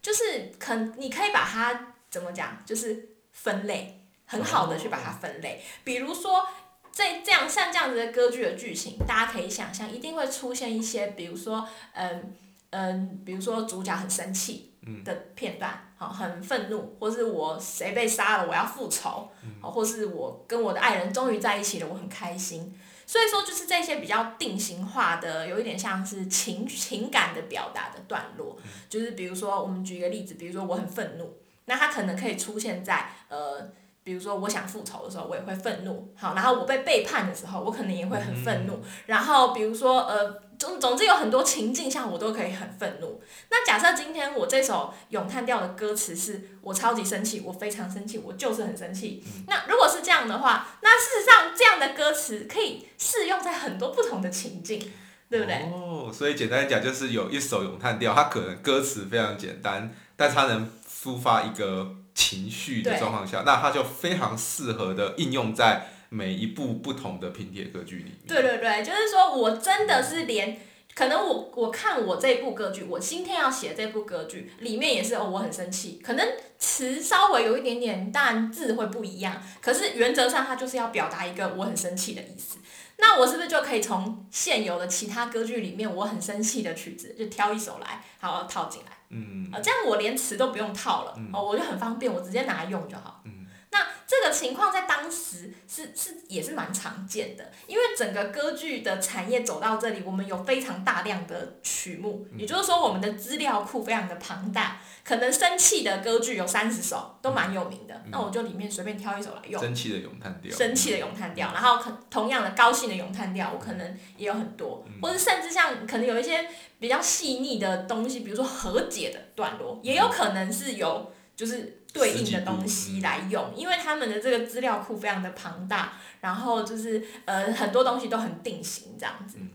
[0.00, 5.62] 就是可你可以把它怎么讲，就是分类，很好的去把它分类。
[5.84, 6.46] 比如说，
[6.90, 12.34] 在这样像这样子的歌剧的剧情，大家可以想象，一定会出现一些，比如说，嗯
[12.70, 22.78] 嗯，比如说主角很生气的片段，好、很愤怒，或是我谁被杀了，我要复仇，好、或是我跟我的爱人终于在一起了，我很开心。
[23.06, 28.54] 所以说，就是这些比较定型化的，有一点像是情情感的表达的段落，
[28.90, 31.32] 就是比如说，我们举一个例子，比如说我很愤怒，
[31.68, 33.70] 那它可能可以出现在呃，
[34.02, 43.20] 比如说我想复仇的时候，我也会愤怒，好，然后我被背叛的时候，我可能也会很愤怒，然后比如说呃，总总之有很多情境下我都可以很愤怒。
[43.50, 49.22] 那假设今天我这首咏叹调的歌词是我超级生气，我非常生气，我就是很生气。
[49.46, 54.80] 那如果是这样的话，那事实上这样的歌词可以适用在很多不同的情境，
[55.28, 55.70] 对不对？
[55.70, 60.68] 哦，所以简单讲就是有一首咏叹调，它可能歌词非常简单，但它能
[61.02, 68.14] 抒发一个情绪的状况下，那它就非常适合的应用在每一部不同的拼贴歌剧里面。
[68.26, 70.60] 对对对，就是说我真的是连，
[70.94, 76.26] 可能我我看我这部歌剧，我今天要写这部歌剧里面也是哦，我很生气，可能
[76.58, 82.58] 词稍微有一点点，但字会不一样，可是原则上它就是要表达一个我很生气的意思。
[82.96, 88.97] 那我是不是就可以从现有的其他歌剧里面我很生气的曲子，就挑一首来，好套进来？
[89.10, 91.30] 嗯，啊，这样我连词都不用套了，嗯。
[91.32, 93.20] 哦，我就很方便，我直接拿来用就好。
[93.24, 102.40] 嗯那这个情况在当时是是也是蛮常见的，因为整个歌剧的产业走到这里，我们有非常大量的曲目，嗯。
[102.40, 108.10] 也就是说我们的资料库非常的庞大，可能生气的歌剧有三十首，都蛮有名的，嗯。
[108.10, 109.60] 那我就里面随便挑一首来用。
[109.60, 114.94] 生气的咏叹调，生气的咏叹调，然后可同样的高兴的咏叹调，我可能也有很多，嗯。
[115.02, 129.38] 或者甚至像可能有一些比较细腻的东西，比如说和解的段落，也有可能是有就是对应的东西来用，因为他们的这个资料库非常的庞大，然后就是呃很多东西都很定型这样子。
[129.40, 129.50] 嗯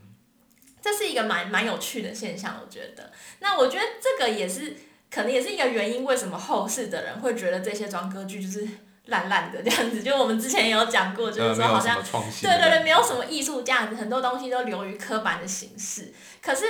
[0.84, 3.10] 这是一个蛮蛮有趣的现象，我觉得。
[3.38, 4.76] 那我觉得这个也是
[5.10, 8.68] 可能也是一个原因，为什么后世的人会觉得这些装歌剧就是
[9.06, 10.02] 烂烂的这样子？
[10.02, 12.02] 就我们之前也有讲过，就是说好像。
[12.02, 16.12] 对对对，没有什么艺术价值，很多东西都流于刻板的形式。
[16.42, 16.66] 可是，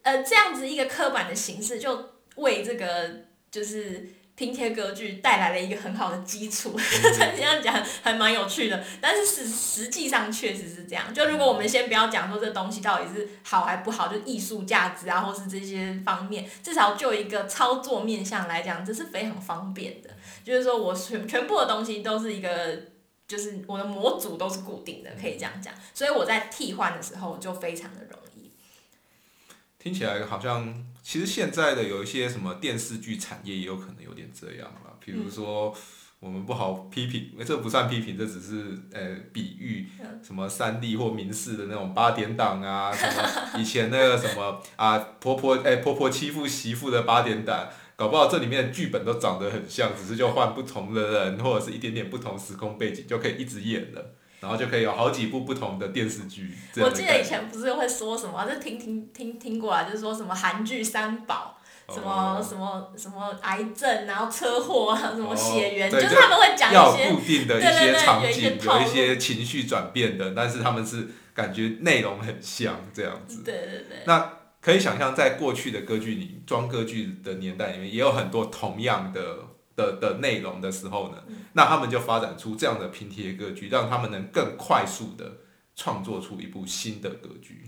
[0.00, 3.10] 呃，这样子一个刻板的形式，就为这个
[3.50, 6.78] 就是拼贴歌剧带来了一个很好的基础。
[6.78, 11.12] 这样讲还蛮有趣的，但是实实际上确实是这样。
[11.12, 20.10] 就如果我们先不要讲说这东西到底是好还不好，就艺术价值啊，或是这些方面，至少就一个操作面向来讲，这是非常方便的。
[20.44, 22.80] 就是说我全全部的东西都是一个。
[23.28, 28.50] 就是我的模组都是固定的，可以这样讲，所以我在替换的时候就非常的容易。
[29.78, 34.96] 听起来好像，其实现在的有一些什么电视剧产业也有可能有点这样了。
[35.00, 35.74] 比如说，
[36.20, 39.86] 我们不好批评，这不算批评，这只是呃比喻，
[40.22, 47.68] 什么三立或民视的那种八点档啊，什么以前那个什么 啊婆婆哎、婆婆欺负媳妇的八点档。
[47.96, 56.52] 搞不好这里面的剧本都长得很像，只是就换不同的人，或者是一点点不同时空背景，就可以一直演了，然后就可以有好几部不同的电视剧。
[56.80, 61.58] 我记得以前不是会说什么，就听听听听过啊，就是说什么韩剧三宝，
[61.92, 73.42] 什么什么什么癌症，然后车祸啊，什么血缘，对就是他们会讲一些固定的一些场景，有一些情绪转变的，但是他们是感觉内容很像这样子。
[73.42, 79.36] 对对对，那可以想象，在过去的歌剧里，装歌剧的年代里面，也有很多同样的
[79.78, 81.36] 的的内容的时候呢，嗯。
[81.54, 85.38] 那他们就发展出这样的拼贴格局，让他们能更快速的
[85.74, 87.66] 创作出一部新的歌剧。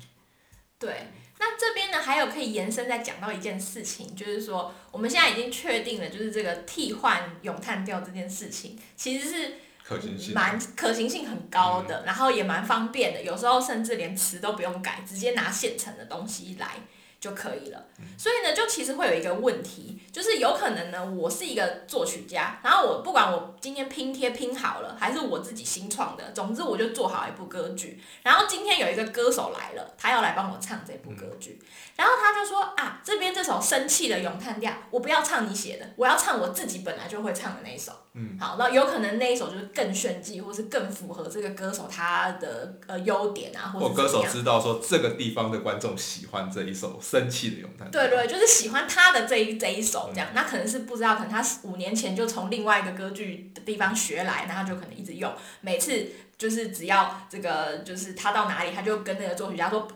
[0.79, 10.33] 对，那这边呢还有可以延伸再讲到一件事情，就是说我们现在已经确定了，就是这个替换咏叹调这件事情，其实是可行性。
[10.35, 16.77] 蛮可行性很高的，然后也蛮方便的，有时候甚至连词都不用改，直接拿现成的东西来
[17.21, 17.87] 就可以了。
[18.17, 28.03] 所以呢，就其实会有一个问题，就是有可能呢，我是一个作曲家，然后我不管我今天拼贴拼好了，还是我自己新创的，总之我就做好一部歌剧。
[28.23, 31.61] 然后今天有一个歌手来了，他要来帮我唱这部歌剧，
[32.01, 37.93] 然后他就说啊，这边这首生气的咏叹调，我不要唱你写的，我要唱我自己本来就会唱的那一首。
[38.15, 44.25] 嗯，好，那有可能那一首就是更炫技，或是更符合这个歌手他的呃优点啊，或或歌手。
[44.33, 48.01] 知道说这个地方的观众喜欢这一首生气的咏叹调。
[48.01, 56.07] 对对，就是喜欢他的这一这一首这样，那可能是不知道，可能他五年前就从另外一个歌剧的地方学来，然后就可能一直用，每次
[56.39, 59.87] 就是只要这个就是他到哪里，他就跟那个作曲家说，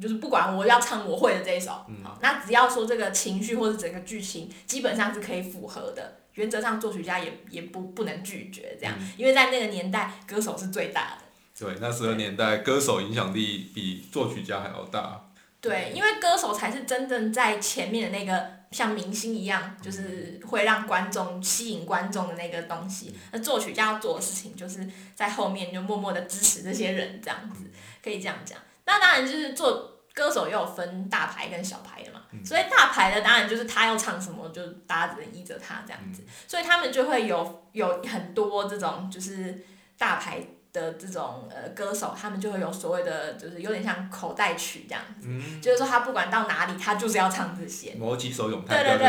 [0.00, 1.70] 就是不管我要唱我会的这一首，
[2.02, 11.24] 好，那只要说这个情绪或者整个剧情基本上是可以符合的，原则上作曲家也也不不能拒绝这样，因为在那个年代歌手是最大的。
[11.58, 15.28] 对，那时候年代歌手影响力比作曲家还要大。
[15.60, 23.14] 对，因为歌手才是真正在前面的那个像明星一样，就是会让观众吸引观众的那个东西。
[23.30, 27.70] 那作曲家要做的事情，就是在后面就默默的支持这些人，这样子
[28.02, 28.58] 可以这样讲。
[28.84, 39.64] 那当然就是做歌手也有分大牌跟小牌的嘛，所以大牌的当然就是他要唱什么，就大家只能依着他这样子，所以他们就会有有很多这种就是
[39.96, 40.46] 大牌。
[40.72, 45.28] 的这种呃歌手，他们就会有所谓的，就是有点像口袋曲这样子，
[45.60, 47.94] 就是说他不管到哪里，他就是要唱这些。
[47.96, 49.06] 某几首咏叹对对对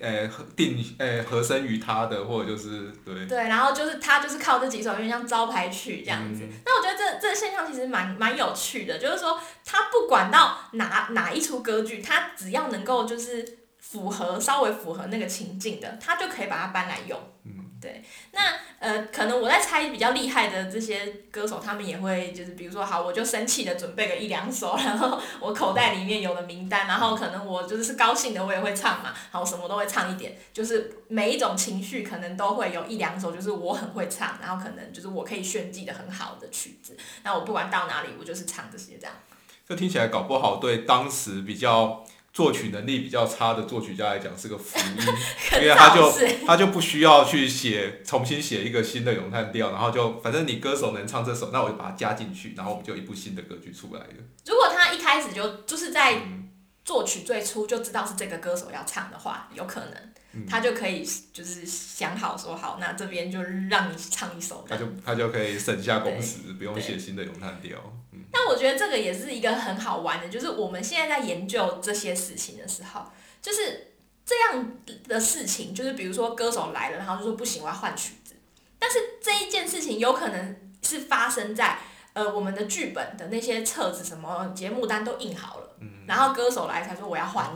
[0.00, 3.26] 呃，合定，呃，合身于他的，或者就是对。
[3.26, 6.48] 对，然后就是他就是靠这几首有点像招牌曲这样子。
[6.64, 17.18] 那我觉得这这现象其实蛮蛮有趣的，就是说他不管到哪哪一出歌剧，他只要能够就是符合稍微符合那个情境的，他就可以把它搬来用。
[17.44, 18.02] 嗯，对。
[18.32, 18.40] 那
[18.78, 39.14] 呃，可能我在猜比较厉害的这些歌手，他们也会就是比如说好，我就生气的准备个一两首，然后我口袋里面有的名单，然后可能我就是高兴的我也会唱嘛，好，我什么都会唱一点，就是每一种情绪可能都会有一两首，就是我很会唱，然后可能就是我可以炫技的很好的曲子，那我不管到哪里，我就是唱这些这样。
[39.68, 45.06] 这听起来搞不好对当时比较作曲能力比较差的作曲家来讲是个福音，
[45.62, 54.14] 因为他就是 他就不需要去写重新写一个新的咏叹调，然后就反正你歌手能唱这首，那我就把它加进去，然后我们就一部新的歌剧出来了。
[54.46, 56.49] 如果他一开始就就是在嗯
[56.84, 64.64] 作曲最初就知道是这个歌手要唱的话，有可能他就可以就是想好说好，那这边就让你唱一首。
[64.68, 67.78] 他就他就可以省下工时，不用写新的咏叹调。
[68.12, 73.10] 嗯，但我觉得这个也是一个很好玩的，就是我们现在在研究这些事情的时候，
[73.42, 73.92] 就是
[74.24, 74.72] 这样
[75.08, 78.34] 的事情，就是比如说歌手来了，然后就说不行，我要换曲子，
[78.78, 81.78] 但是这一件事情有可能是发生在
[82.12, 85.69] 呃我们的剧本的那些册子什么节目单都印好了，
[86.06, 87.46] 然后歌手来才说我要换。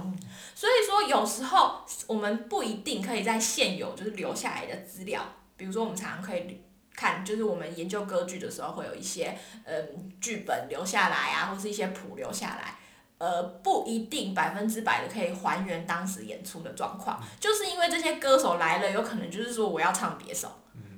[0.55, 5.23] 所以说，有时候我们不一定可以在现有就是留下来的资料，
[5.57, 6.63] 比如说我们常常可以
[6.95, 12.77] 看，就是我们研究歌剧的时候会有一些嗯剧本留下来啊，或是一些谱留下来。
[13.17, 20.51] 呃，不一定百分之百的可以还原当时演出的状况，就是因为这些歌手来了，有可能就是说我要唱别首，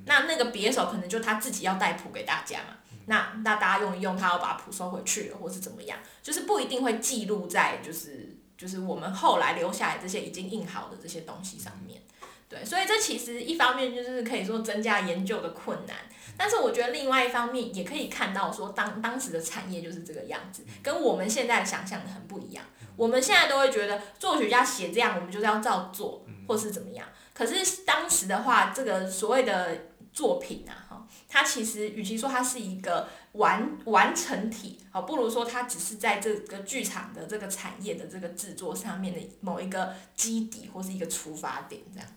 [0.05, 2.75] 那那个别首可能就他自己要带谱给大家嘛，
[3.07, 12.01] 那那大家用一用，他要把谱收回去了，或是怎么样，就是不一定会记录在就是就是我们后来留下来这些已经印好的这些东西上面。
[12.49, 15.97] 对，所以这其实一方面就是可以说增加研究的困难，
[16.37, 22.63] 但是我觉得另外一方面也可以看到说当当时的产业就是这个样子，跟我们现在想象的很不一样。
[22.95, 27.05] 我们现在都会觉得作曲家写这样，我们就是要照做，或是怎么样。
[27.33, 30.86] 可是当时的话，这个所谓的作品啊，哈，
[31.27, 42.09] 它其实与其说它是一个完完成体，好，不如说它只是在这个剧场的这个产业的这个制作上面的某一个基底或是一个出发点，这样。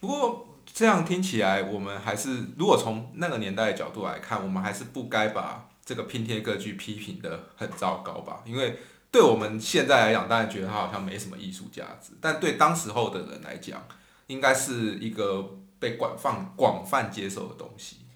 [0.00, 8.42] 不过这样听起来，我们还是如果从那个年代的角度来看，我们还是不该把这个拼贴歌剧批评的很糟糕吧？
[8.44, 8.78] 因为
[9.10, 13.86] 对我们现在来讲，当然觉得它好像没什么艺术价值，但对当时候的人来讲，
[14.26, 18.06] 应该是一个被广泛广泛接受的东西。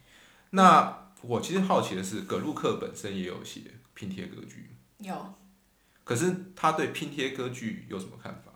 [0.51, 3.61] 那我其实好奇的是，葛路克本身也有写
[3.93, 5.35] 拼贴歌剧，有，
[6.03, 8.53] 可是他对拼贴歌剧有什么看法？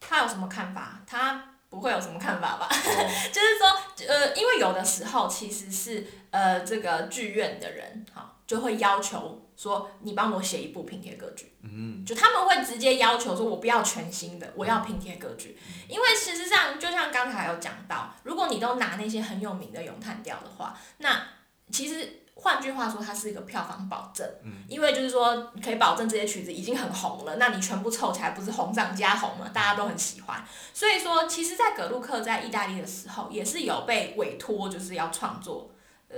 [0.00, 1.02] 他有什么看法？
[1.06, 2.66] 他不会有什么看法吧？
[2.70, 2.70] 哦
[3.30, 11.52] 就是说，呃，因为有的时候其实是呃，这个剧院的人哈就会要求说，你帮我写一部拼贴歌剧。
[11.62, 15.56] 嗯，就他们会直接要求说，我不要全新的，我要拼贴歌剧。
[15.88, 21.22] 因为事实上，就像刚才有讲到，如果你都拿那些很有名的咏叹调的话，那
[21.70, 24.28] 其实换句话说，它是一个票房保证。
[24.44, 29.48] 嗯因为就是说，可以保证这些曲子已经很红了，那你全部凑起来不是红上加红吗？
[29.52, 30.44] 大家都很喜欢。
[30.74, 35.70] 所以说，其实，在葛鲁克在意大利的时候，也是有被委托，就是要创作
[36.08, 36.16] 呃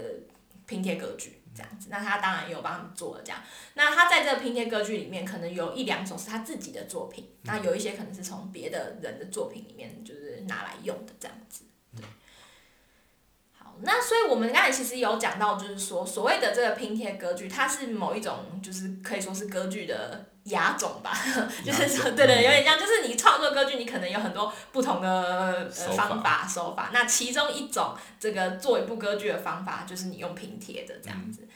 [0.66, 1.88] 拼贴歌剧这样子。
[1.90, 3.40] 那他当然也有帮他们做了这样。
[3.74, 11.64] 那他在这个拼贴歌剧里面，可能有一两首是他自己的作品，那有一些可能是从别的人的作品里面就是拿来用的这样子。
[11.96, 12.05] 对。
[13.52, 21.16] 好，那所以我们刚才其实有讲到，就是说所谓的这个拼贴歌剧，它是某一种就是可以说是歌剧的亚种吧，
[21.64, 31.49] 就是说对对，有点像，就是你创作歌剧，你可能有很多不同的方法手法，那其中一种这个做一部歌剧的方法，就是你用拼贴的这样子。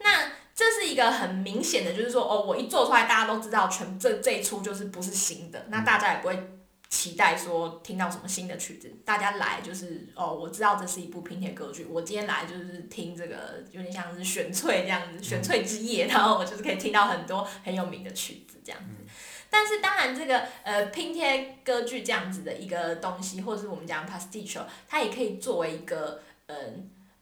[0.00, 6.50] 那这是一个很明显的，就是说哦，我一做出来，大家都知道全这这一出就是不是新的，那大家也不会
[6.92, 19.10] 期待说听到什么新的曲子，大家来就是哦，我知道这是一部拼贴歌剧，我今天来就是听这个有点像是选粹这样子，选粹之夜，然后我就是可以听到很多很有名的曲子这样子。
[19.48, 26.54] 但是当然，这个呃拼贴歌剧这样子的一个东西，或者是我们讲 pastiche，它也可以作为一个呃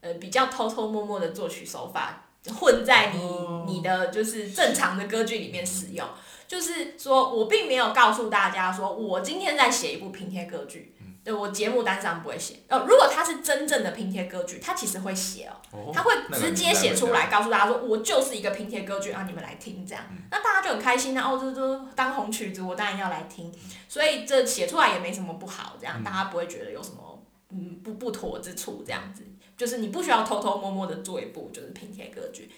[0.01, 6.05] 呃比较偷偷摸摸的作曲手法，混在你哦你的就是正常的歌剧里面使用。
[6.51, 10.92] 就是说我并没有告诉大家说我今天在写一部拼贴歌剧，
[11.22, 12.57] 对我节目单上不会写。
[12.66, 15.55] 呃，如果他是真正的拼贴歌剧，他其实会写哦。
[15.70, 23.55] 哦他会直接写出来，告诉大家说，我就是一个拼贴歌剧啊，你们来听这样，那大家就很开心啊，哦，这这当红曲子，我当然要来听，
[23.88, 29.22] 所以这写出来也没什么不好，这样大家不会觉得有什么嗯不不妥之处，这样子，
[29.57, 32.51] 就是你不需要偷偷摸摸的做一部就是拼贴歌剧。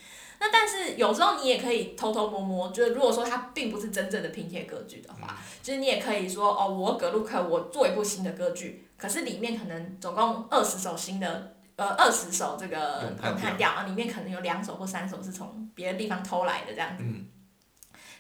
[0.45, 17.05] 那但是有时候你也可以偷偷摸摸，就是如果说它并不是真正的拼贴歌剧的话，就是你也可以说哦，我格鲁克我做一部新的歌剧，可是里面可能总共二十首新的呃二十首这个咏叹调啊，里面可能有两首或三首是从别的地方偷来的这样子。
[17.07, 17.29] 嗯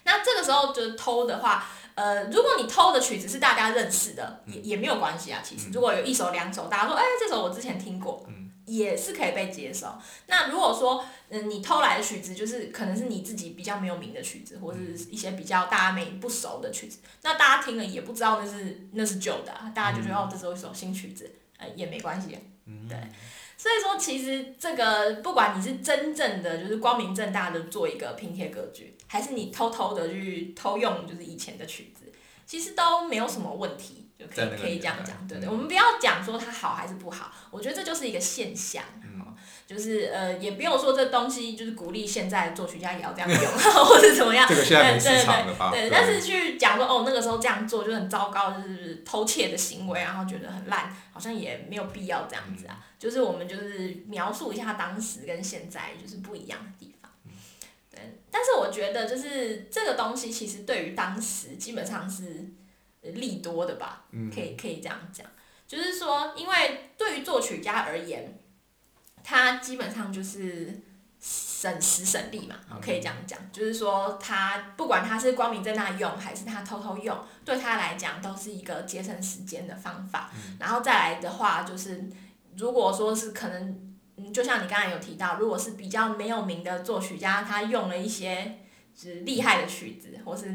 [0.04, 1.64] 那这个时候就是偷的话，
[1.94, 5.40] 呃，如果你偷的曲子是大家认识的，也也没有关系啊。
[5.44, 8.26] 其实如果有一首两首，大家说，哎、这首我之前听过，
[8.76, 9.86] 也是可以被接受。
[10.26, 22.38] 那如果说，嗯，你偷来的曲子就是可能是你自己比较没有名的曲子，或者是一些比较大家没不熟的曲子，那大家听了也不知道那是那是旧的、啊，大家就觉得、哦，这是一首新曲子，呃，也没关系。
[22.88, 22.98] 对。
[23.58, 32.10] 所以说，其实这个不管你是真正的就是光明正大的做一个拼贴歌剧，还是你偷偷的去偷用就是以前的曲子，
[32.44, 35.48] 其实都没有什么问题，就可以可以这样讲，对对。
[35.48, 38.82] 嗯我们不要讲说它好还是不好，我觉得这就是一个现象，
[39.20, 39.34] 哦
[39.66, 43.38] 就是呃，也不用说这东西就是鼓励现在作曲家也要这样用，
[43.86, 44.46] 或者怎么样。
[44.48, 45.70] 这个现在没对对市场了吧？
[45.72, 52.84] 对，但是去讲说哦，那个时候这样做就很糟糕，就是偷窃的行为，然后觉得很烂，好像也没有必要这样子啊。
[52.98, 57.10] 就是我们就是描述一下当时跟现在就是不一样的地方。
[57.90, 62.61] 对，但是我觉得就是这个东西其实对于当时基本上是呃
[63.02, 65.26] 利多的吧，可以可以这样讲，
[65.66, 68.38] 就是说，因为对于作曲家而言，
[69.24, 70.80] 他基本上就是
[71.20, 80.30] 省时省力嘛，可以这样讲，就是说他不管他是光明正大用还是他偷偷用，对他来讲都是一个节省时间的方法。
[80.58, 82.08] 然后再来的话，就是
[82.56, 88.58] 如果说是可能，嗯，就像你刚才有提到，如果是比较没有名的作曲家，他用了一些
[88.94, 90.54] 就是厉害的曲子，或是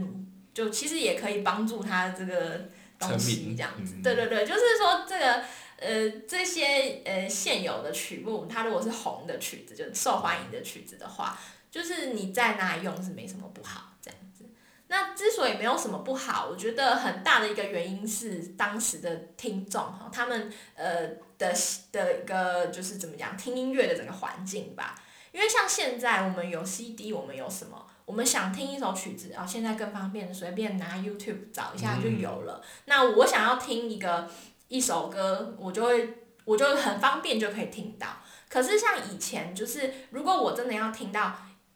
[0.58, 3.93] 就其实也可以帮助他这个东西这样子。
[3.97, 5.43] 嗯对对对，就是说这个
[5.80, 11.38] 呃这些呃现有的曲目，它如果是红的曲子，就是受欢迎的曲子的话，
[11.70, 14.45] 就是你在那里用是没什么不好这样子。
[14.88, 21.53] 那之所以没有什么不好，我觉得很大的一个原因是当时的听众哈，他们呃的
[21.91, 24.99] 的一个就是怎么讲，听音乐的整个环境吧。
[25.32, 27.86] 因为像现在我们有 CD，我们有什么？
[28.08, 32.64] 我们想听一首曲子啊，现在更方便，随便拿 YouTube 找一下就有了。
[32.86, 34.30] 那我想要听一个
[34.70, 38.08] 一首歌，我就会我就很方便就可以听到。
[38.49, 41.36] 可是像以前，就是如果我真的要听到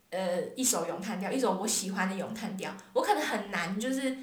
[0.10, 4.16] 呃一首咏叹调，一首我喜欢的咏叹调，我可能很难就是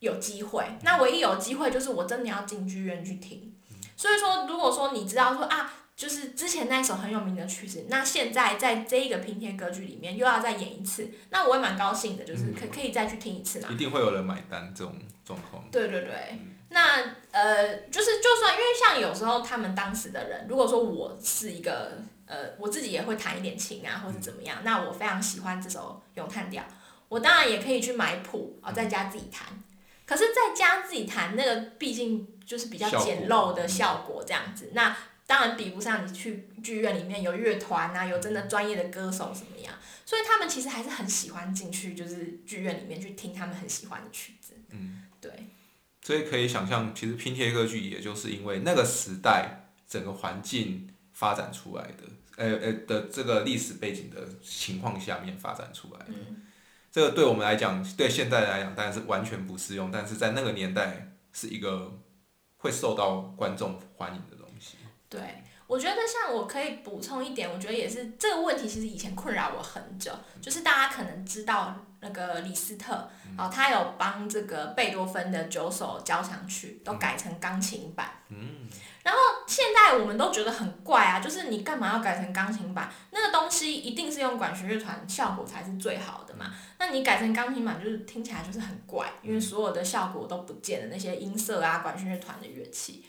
[0.00, 0.66] 有机会。
[0.82, 3.56] 那唯一有机会就是我真的要进剧院去听。
[3.96, 13.68] 所以说，如果说你知道说啊，就是之前那一首很有名的曲子，那现在在这一个拼贴歌剧里面又要再演一次，那我也蛮高兴的，就是可可以再去听一次嘛。
[13.72, 14.94] 一定会有人买单这种
[15.24, 15.64] 状况。
[15.72, 16.38] 对对对，
[16.68, 26.62] 那呃，就是就算因为像有时候他们当时的人，如果说我是一个呃，我自己也会弹一点琴啊，或者怎么样，那我非常喜欢这首咏叹调，
[27.08, 29.46] 我当然也可以去买谱啊，在家自己弹。
[30.04, 34.94] 可是在家自己弹那个，毕竟就是比较简陋的效果这样子，那
[35.26, 39.74] 当然比不上你去剧院里面有乐团啊，有真的专业的歌手什么样，
[40.04, 44.54] 所以他们其实还是很喜欢进去，就是剧院里面去听他们很喜欢的曲子。
[44.70, 45.32] 嗯，对。
[46.00, 52.04] 所以可以想象，其实拼贴歌剧也就是因为那个时代整个环境发展出来的，
[52.36, 56.06] 呃呃的这个历史背景的情况下面发展出来的。
[56.10, 56.42] 嗯。
[56.92, 61.98] 这个对我们来讲，对现在来讲当然是完全不适用，但是在那个年代是一个
[62.58, 64.35] 会受到观众欢迎的。
[65.08, 65.20] 对，
[65.66, 78.10] 我觉得像我可以补充一点，我觉得也是这个问题，其实以前困扰我很久，就是大家可能知道那个李斯特，哦，他有帮这个贝多芬的九首交响曲都改成钢琴版。
[78.28, 78.68] 嗯。
[79.02, 82.90] 然后现在我们都觉得很怪啊，就是你干嘛要改成钢琴版？
[83.12, 86.52] 那个东西一定是用管弦乐团效果才是最好的嘛。
[86.80, 93.04] 那你改成钢琴版，就是听起来就是很怪，因为所有的效果都不见了，那些音色啊，管弦乐团的乐器。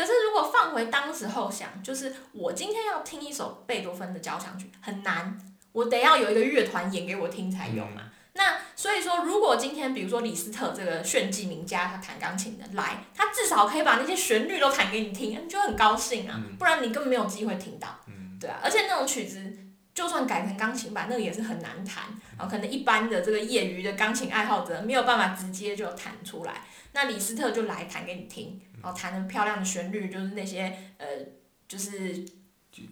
[0.00, 5.38] 可是如果放回当时候想，就是我今天要听一首贝多芬的交响曲，很难，
[5.72, 8.04] 我得要有一个乐团演给我听才有嘛。
[8.32, 16.40] 那所以说，如果今天比如说李斯特这个炫技名家，他弹钢琴的来，他至少可以把那些旋律都弹给你听，你就很高兴啊。
[16.58, 18.00] 不然你根本没有机会听到。
[18.40, 19.54] 对啊，而且那种曲子
[19.92, 22.04] 就算改成钢琴版，那个也是很难弹。
[22.38, 26.62] 然后可能一般的这个业余的钢琴爱好者没有办法直接就弹出来。
[26.92, 31.06] 那李斯特就来弹给你听，然后弹的漂亮的旋律，就是那些呃，
[31.68, 32.24] 就是。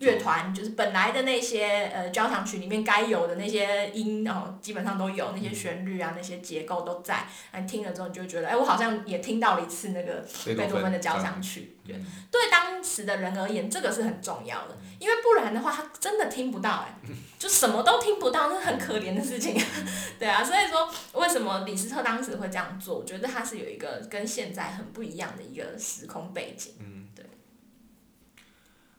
[0.01, 7.25] 乐团就是本来的那些呃交响曲里面该有的那些音，然后基本上都有那些旋律啊，那些结构都在。
[7.53, 11.77] 那听了之后你就觉得，哎，我好像也听到了一次那个贝多芬的交响曲。
[11.87, 11.95] 对，
[12.31, 16.95] 对当时的人而言，这个是很重要的，因为不然的话，他真的听不到，哎，
[17.39, 19.55] 就什么都听不到，那是很可怜的事情。
[20.19, 22.99] 对啊，所以说为什么李斯特当时会这样做？
[22.99, 26.75] 我觉得他是有一个跟现在很不一样的一个时空背景。
[26.81, 27.25] 嗯，对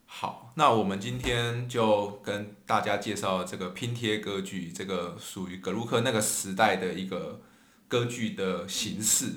[0.05, 7.41] 好，那我们今天就跟大家介绍这个拼贴歌剧，这个属于格鲁克那个时代的一个
[7.87, 9.33] 歌剧的形式。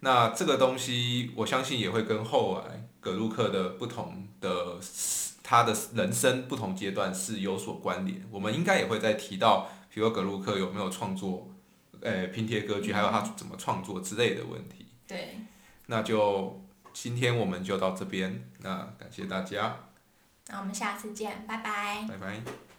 [0.00, 4.78] 那这个东西，我相信也会跟后来格鲁克的不同的
[5.52, 8.26] 他的人生不同阶段是有所关联。
[8.30, 11.46] 我们应该也会再提到，比如格鲁克有没有创作，
[12.00, 14.86] 呃，拼贴歌剧，还有他怎么创作之类的问题。
[15.06, 15.36] 对。
[15.88, 16.58] 那就
[16.94, 19.76] 今天我们就到这边，那感谢大家。
[20.46, 22.06] 那我们下次见，拜拜。
[22.08, 22.71] 拜拜。